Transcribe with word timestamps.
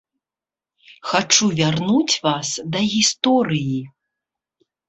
Хачу 1.09 1.49
вярнуць 1.59 2.15
вас 2.25 2.49
да 2.77 2.83
гісторыі. 2.97 3.79